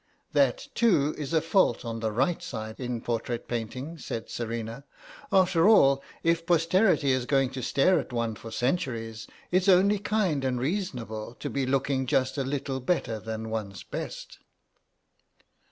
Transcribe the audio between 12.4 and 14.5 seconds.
little better than one's best."